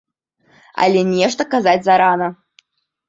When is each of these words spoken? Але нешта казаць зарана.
Але 0.87 1.03
нешта 1.09 1.41
казаць 1.53 1.79
зарана. 1.89 2.27